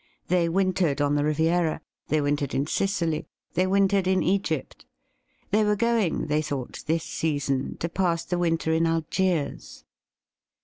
They 0.29 0.49
wintered 0.49 0.99
on 0.99 1.13
the 1.13 1.23
Riviera, 1.23 1.79
they 2.07 2.21
wintered 2.21 2.55
in 2.55 2.65
Sicily, 2.65 3.27
they 3.53 3.67
wintered 3.67 4.07
in 4.07 4.23
Egypt. 4.23 4.83
They 5.51 5.63
were 5.63 5.75
going, 5.75 6.25
they 6.25 6.41
thought, 6.41 6.83
this 6.87 7.03
season 7.03 7.77
to 7.77 7.87
pass 7.87 8.25
the 8.25 8.39
winter 8.39 8.73
in 8.73 8.87
Algiers. 8.87 9.85